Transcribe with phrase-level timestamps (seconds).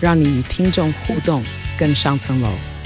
[0.00, 1.42] 让你与听众互动
[1.78, 2.77] 更上层楼。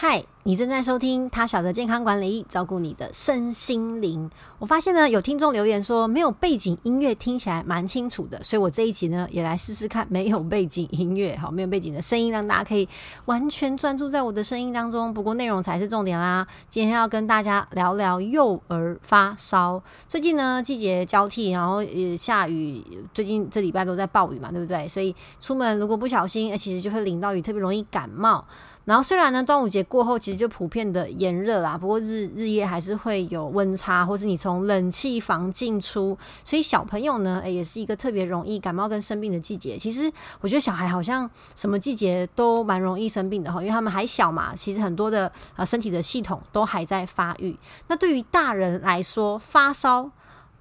[0.00, 4.30] 嗨，你正在收听他晓得健康管理，照顾你的身心灵。
[4.60, 12.88] 我发现呢，有听众留言说没有背景音乐听起来蛮清楚的，所以我这一集呢也来试试看没有背景音乐，好，没有背景的声音，让大家可以
[13.24, 15.12] 完全专注在我的声音当中。
[15.12, 16.46] 不过内容才是重点啦。
[16.68, 19.82] 今天要跟大家聊聊幼儿发烧。
[20.06, 22.80] 最近呢季节交替，然后呃下雨，
[23.12, 24.86] 最近这礼拜都在暴雨嘛，对不对？
[24.86, 28.44] 所以出门如果不小心，其实就会淋到雨，特别容易感冒。
[28.88, 39.76] 然后虽然呢，端午节过后其实就普遍的炎热啦，不过日日夜还是会有温差，或是你从冷气房进出，所以小朋友呢，诶也是一个特别容易感冒跟生病的季节。
[39.76, 47.54] 其实我觉得小孩好像什么季节都蛮容易生病的哈，因为他们还小嘛，其实很多的啊身体的系统都还在发育。
[47.88, 50.10] 那对于大人来说，发烧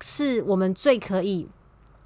[0.01, 1.47] 是我们最可以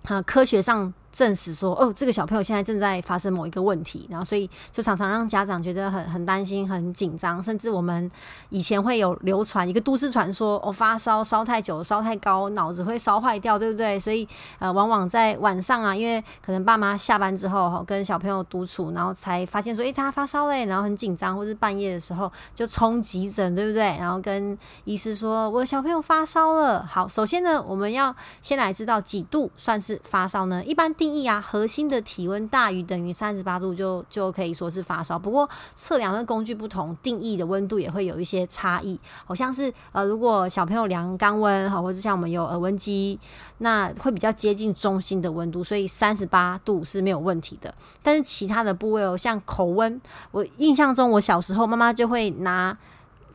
[0.03, 0.93] 啊科学上。
[1.11, 8.09] 证实说，哦，这个小朋友现在正在发生某一个问题，然后所以就常常让家长觉得很很担心、很紧张，甚至我们
[8.49, 13.99] 以前会有流传一个都市传说，哦，发烧烧太久、烧太高，脑子会烧坏掉，对不对？
[13.99, 14.25] 所以
[14.59, 23.81] 呃，往往在晚上啊，因为可能爸妈下班之后跟小朋友独处，然后才发现说，诶，他发烧嘞，然后很紧张，或是半夜的时候就冲急诊，对不对？
[23.99, 26.85] 然后跟医师说，我小朋友发烧了。
[26.85, 30.63] 好，首先呢，我们要先来知道几度算是发烧呢？
[30.63, 30.89] 一般。
[31.01, 35.17] 定义啊，核心的体温大于等于三十八度就就可以说是发烧。
[35.17, 38.99] 不过测量的工具不同，定义的温度也会有一些差异。
[39.25, 43.19] 好像是呃，如果小朋友量肛温哈，或者像我们有耳温机，
[43.57, 47.73] 那会比较接近中心的温度，所以三十八度是没有问题的。
[48.03, 52.77] 但是其他的部位哦，像口温，我印象中我小时候妈妈就会拿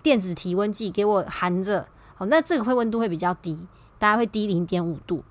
[0.05, 1.85] 电子体温计给我含着，
[2.15, 3.59] 好，那这个会温度会比较低，
[3.99, 5.25] 大概会低零点五度。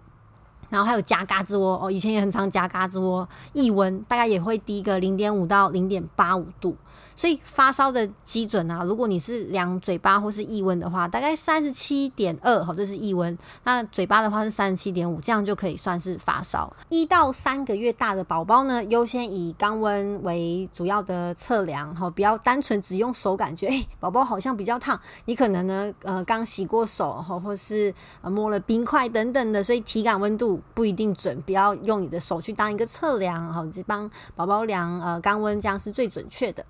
[0.70, 6.76] 然后还有夹嘎吱窝哦，以前也很常夹嘎吱窝，异温大概也会低个零点五到零点八五度。
[7.16, 13.38] 所以发烧的基准啊，如果你是量嘴巴或是腋温的话，大概三十七点二，好，这是腋温。
[13.64, 16.72] 那嘴巴的话是三十七点五，这样就可以算是发烧。
[16.90, 36.66] 一到三个月大的宝宝呢，优先以肛温为主要的测量，哈，不要单纯只用手感觉，哎，宝宝好像比较烫，你可能呢，呃，刚洗过手，哈，或是摸了冰块等等的，所以体感温度不一定准，不要用你的手去当一个测量，好，只帮宝宝量呃肛温，这样是最准确的。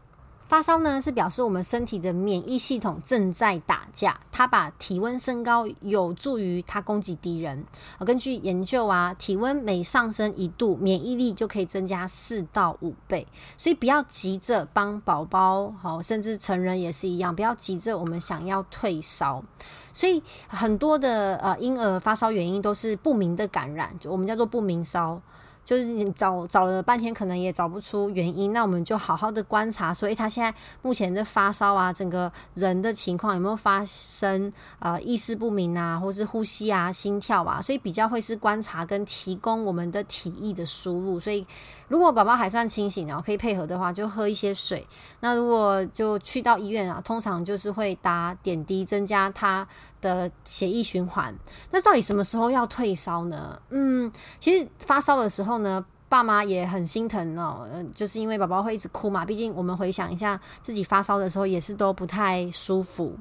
[0.47, 7.63] 发烧呢，是表示我们身体的免疫系统正在打架，它把体温升高，有助于它攻击敌人。
[8.05, 13.25] 根据研究啊，体温每上升一度，免疫力就可以增加四到五倍。
[13.57, 19.43] 所以不要急着帮宝宝，好，甚至成人也是一样，不要急着我们想要退烧。
[19.91, 25.19] 所以很多的呃婴儿发烧原因都是不明的感染，我们叫做不明烧。
[25.65, 30.53] 就是你找找了半天，可能也找不出原因，那我们就好好的观察，所以他现在
[30.83, 41.19] 目前的发烧啊，整个人的情况有没有发生啊意识不明啊，或是呼吸啊、心跳啊，所以比较会是观察跟提供我们的体液的输入。
[41.19, 41.45] 所以
[41.87, 44.87] 如果宝宝还算清醒，然后可以配合的话，就喝一些水。
[45.21, 49.67] 那如果就去到医院啊，通常就是会打点滴，增加他。
[50.05, 51.33] 的血液循环，
[51.71, 53.59] 那到底什么时候要退烧呢？
[53.71, 59.25] 嗯，其实发烧的时候呢，爸妈也很心疼哦，嗯，就是因为宝宝会一直哭嘛。
[59.25, 63.17] 毕竟我们回想一下，自己发烧的时候也是都不太舒服，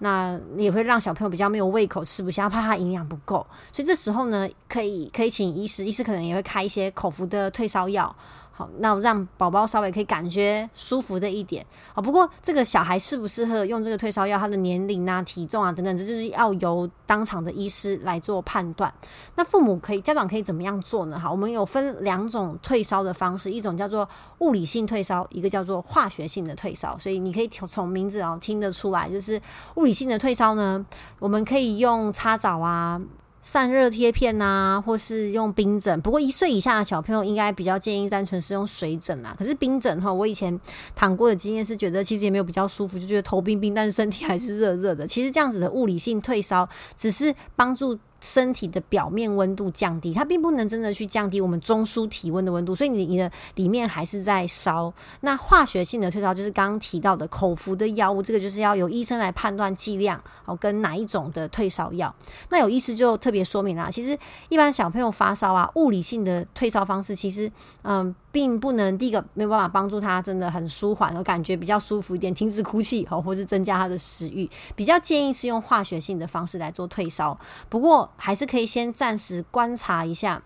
[0.00, 3.46] 那也会让小朋友比较没有胃口，吃不下，怕他营养不够。
[3.72, 8.14] 所以这时候呢，可以可以请医师，医师可能也会开一些口服的退烧药。
[8.56, 12.00] 好，那让宝宝稍微可以感觉舒服的一点啊。
[12.00, 18.94] 不过这个小孩适不适合用这个退烧药，他的年龄啊、体重啊等等，这就是要由当场的医师来做判断。
[19.34, 21.18] 那父母可以、家长可以怎么样做呢？
[21.18, 24.08] 好，我们有分两种退烧的方式，一种叫做
[24.38, 26.96] 物理性退烧，一个叫做化学性的退烧。
[26.96, 29.40] 所以你可以从名字啊听得出来，就是
[29.74, 30.86] 物理性的退烧呢，
[31.18, 33.02] 我们可以用擦澡啊。
[33.44, 36.00] 散热贴片呐，或是用冰枕。
[36.00, 39.36] 不过一岁以下的小朋友应该比较建议单纯是用水枕啦。
[39.38, 40.58] 可是冰枕哈，我以前
[40.96, 45.06] 躺过的经验是觉得其实也没有比较舒服，就觉得头冰冰，但是身体还是热热的。
[45.06, 47.96] 其实这样子的物理性退烧，只是帮助。
[48.24, 54.90] 身体的表面温度降低，它并不能真的去降低我们中枢体温的温度，所以你你的里面还是在烧。
[55.20, 62.14] 那化学性的退烧就是刚刚提到的口服的药物，这个就是要由医生来判断剂量哦，跟哪一种的退烧药。
[62.48, 64.18] 那有医师就特别说明啦，其实
[64.48, 67.50] 一般小朋友发烧啊，物理性的退烧方式其实
[67.82, 74.48] 嗯，并不能第一个没有办法帮助他真的很舒缓，而感觉比较舒服一点，停止哭泣哦，或是增加他的食欲。
[74.74, 77.38] 比较建议是用化学性的方式来做退烧，
[77.68, 80.42] 不过还是可以先暂时观察一下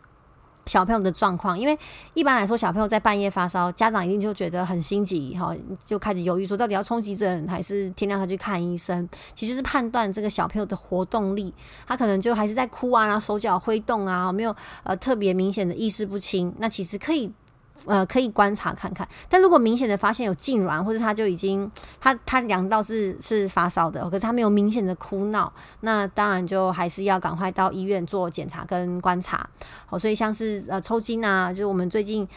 [0.67, 1.79] 小朋友的状况，因为
[2.12, 9.09] 一般来说小朋友在半夜发烧，家长一定就觉得很心急哈，就开始犹豫说到底要冲急诊还是天亮他去看医生。
[9.35, 11.55] 其实是判断这个小朋友的活动力，
[11.87, 17.32] 他可能就还是在哭啊，然后手脚挥动啊，没有呃特别明显的意识不清，那其实可以。
[17.86, 21.70] 呃，可以观察看看，但如果明显的发现有痉挛，或者他就已经
[22.00, 29.48] 他他凉到是是发烧的，可是他没有明显的哭闹，那当然就还是要赶快到医院做检查跟观察。
[29.86, 32.28] 好，所以像是呃抽筋啊，就是我们最近。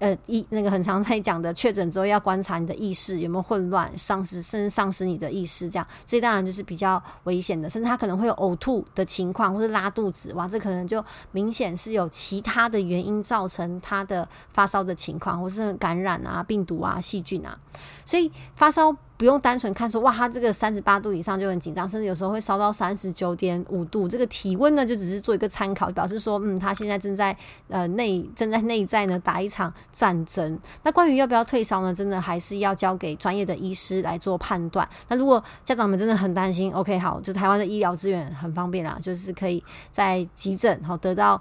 [0.00, 17.58] 呃，一那个很常在讲的，确诊之后要观察你的意识有没有混乱、丧失，甚至丧失你的意识，这样，这当然就是比较危险的，甚至他可能会有呕吐的情况，或是拉肚子，哇，这可能就明显是有其他的原因造成他的发烧的情况，或是感染啊、病毒啊、细菌啊，
[18.04, 18.96] 所以发烧。
[19.20, 24.08] 不用单纯看说哇，他这个三十八度以上就很紧张，甚至有时候会烧到三十九点五度。
[24.08, 27.36] 这个体温呢，就只是做一个参考，表示说，嗯，他现在正在
[27.68, 30.58] 呃内正在内在呢打一场战争。
[30.84, 34.88] 那关于要不要退烧呢，真的还是要交给专业的医师来做判断。
[35.08, 41.38] 那如果家长们真的很担心，OK，好，就台湾的医疗资源很方便啦，就是可以在急诊好得到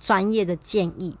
[0.00, 1.14] 专业的建议。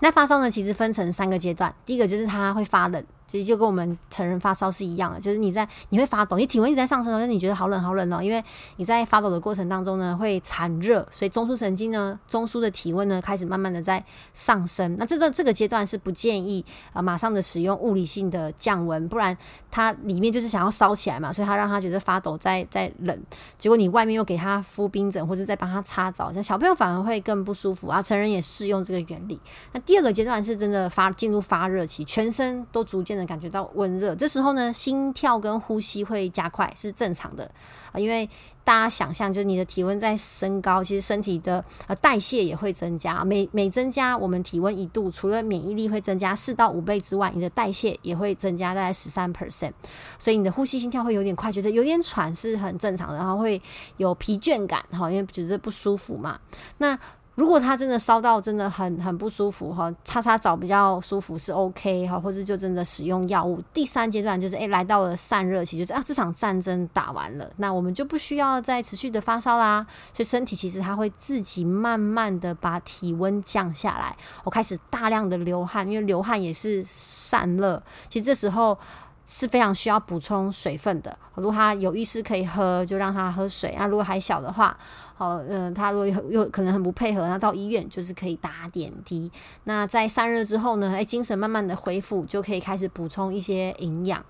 [0.00, 3.02] 那发烧呢，其实分成三个阶段，第一个就是他会发冷。
[3.26, 8.42] 其实就跟我们成人发烧是一样的，就是你在你会发抖，你体温一直在上升，但是你觉得好冷好冷哦，因为
[8.76, 14.96] 你在发抖的过程当中呢会产热，所以中枢神经呢中枢的体温呢开始慢慢的在上升。
[14.98, 19.36] 那这段这个阶段是不建议啊马上的使用物理性的降温，不然
[19.70, 23.18] 它里面就是想要烧起来嘛，所以它让他觉得发抖在在冷，
[23.56, 28.02] 结果你外面又给他敷冰枕或者再帮他擦澡，像小朋友反而会更不舒服啊。
[28.02, 29.40] 成人也适用这个原理。
[29.72, 33.22] 那第二个阶段是真的发进入发热期，全身都逐渐的。
[33.32, 37.50] 感觉到温热，这时候呢，心跳跟呼吸会加快，是正常的
[37.90, 37.98] 啊。
[37.98, 38.28] 因为
[38.62, 43.24] 大家想象，就是你的体温在升高，其实身体的呃代谢也会增加。
[43.24, 49.72] 每每增加我们体温一度，除了免疫力会增加四到五倍之外，你的代谢也会增加大概十三 percent。
[50.18, 53.62] 所以你的呼吸心跳会有点快，觉得有点喘是很正常的，然后会
[53.96, 56.38] 有疲倦感哈，因为觉得不舒服嘛。
[56.78, 56.98] 那
[57.34, 63.58] 如果他真的烧到真的很很不舒服哈，擦擦澡比较舒服是 OK 哈，或者就真的使用药物。
[63.72, 74.14] 第三阶段就是诶，来到了散热期，就是啊这场战争打完了，那我们就不需要再持续的发烧啦，所以身体其实它会自己慢慢的把体温降下来，
[74.44, 78.78] 我开始大量的流汗，因为流汗也是散热，其实这时候。
[79.24, 81.16] 是非常需要补充水分的。
[81.34, 83.74] 如果他有意识可以喝，就让他喝水。
[83.78, 84.76] 那如果还小的话，
[85.14, 89.30] 好，嗯，他如果又可能很不配合，那到医院就是可以打点滴。
[89.64, 94.24] 那在散热之后呢，哎，精神慢慢的恢复，就可以开始补充一些营养。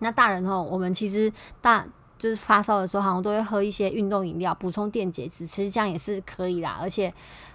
[0.00, 1.86] 那大人哦，我们其实大。
[2.20, 6.76] 就是发烧的时候，好像都会喝一些运动饮料补充电解质，其实这样也是可以啦。
[6.78, 7.10] 而且，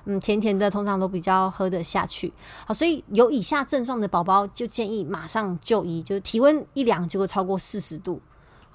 [0.06, 2.34] 嗯，甜甜的通常都比较喝得下去。
[2.66, 8.20] 好，所以有以下症状的宝宝，就建议马上就医，就是体温一量就会超过四十度。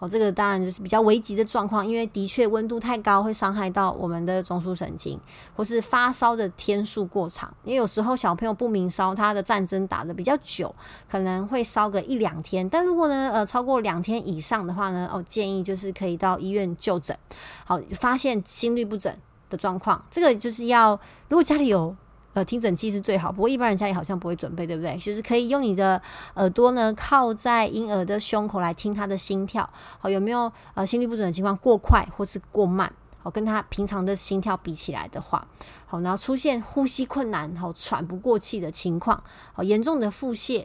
[0.00, 5.20] 哦，这个当然就是比较危急的状况，因为的确温度太高会伤害到我们的中枢神经，
[5.54, 7.52] 或是发烧的天数过长。
[7.64, 10.74] 因为有时候小朋友不明烧，他的战争打的比较久，
[11.08, 12.68] 可能会烧个一两天。
[12.68, 17.16] 但如果呢，呃，超过两天以上的话呢，哦，建议就是可以到医院就诊。
[17.64, 19.14] 好，发现心率不整
[19.50, 21.94] 的状况，这个就是要如果家里有。
[22.32, 24.96] 呃，听诊器是最好，不过一般人家里好像不会准备，对不对？
[24.98, 26.00] 就是可以用你的
[26.34, 29.68] 耳朵呢，靠在婴儿的胸口来听他的心跳，
[29.98, 32.92] 好，有没有呃心率不准的情况，过快或是过慢？
[33.22, 35.44] 好，跟他平常的心跳比起来的话，
[35.86, 39.20] 好，然后出现呼吸困难，好，喘不过气的情况，
[39.52, 40.64] 好，严重的腹泻，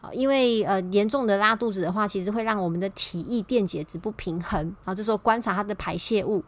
[0.00, 6.42] 好，因为呃严重的拉肚子的话，其实会让我们的体液电解质不平衡，然后这时候观察他的排泄物。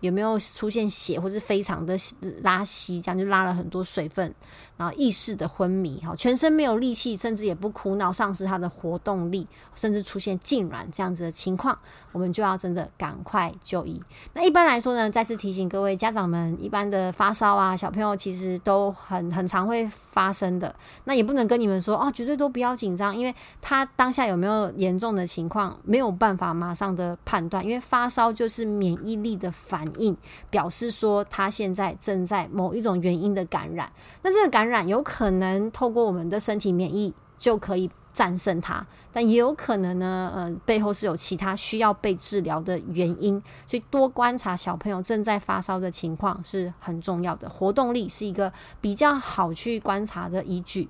[0.00, 1.96] 有没有出现血，或是非常的
[2.42, 4.34] 拉稀，这样就拉了很多水分，
[4.76, 11.76] 然后意识的昏迷，哈，全身没有力气，甚至也不哭闹，丧失他的活动力，甚至出现痉挛这样子的情况，
[12.12, 13.98] 我们就要真的赶快就医。
[14.34, 20.74] 那一般来说呢，再次提醒各位家长们，一般的发烧啊，小朋友其实都很 很常会发生的，
[21.04, 29.85] 那也不能跟你们说哦，绝对都不要紧张，因为他当下有没有严重的情况，没有办法马上的判断，因为发烧就是免疫力的反。
[29.86, 30.16] 反应，
[30.50, 33.90] 表示说他现在正在某一种原因的感染。
[34.22, 37.90] 那这个感染有可能透过我们的身体免疫就可以。
[38.16, 47.46] 战胜它，但也有可能呢，呃，背后是有其他需要被治疗的原因，所以多观察小朋友正在发烧的情况是很重要的。
[47.46, 48.50] 活动力是一个
[48.80, 50.88] 比较好去观察的依据。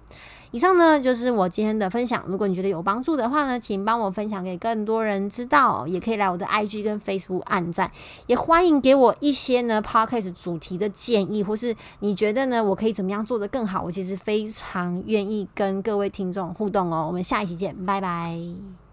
[0.56, 2.24] 以上呢就是我今天的分享。
[2.26, 7.92] 如果你觉得有帮助的话呢，请帮我分享给更多人知道，也可以来我的 IG 跟 Facebook 按赞，
[8.26, 17.04] 也欢迎给我一些呢 Podcast 主题的建议，或是你觉得呢我可以怎么样做得更好，我其实非常愿意跟各位听众互动哦。
[17.06, 18.85] 我们下一期见，拜拜。